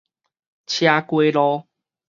[0.65, 1.67] 車街路